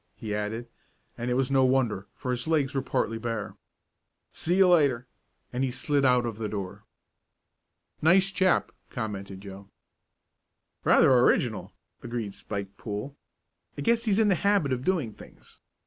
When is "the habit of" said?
14.29-14.83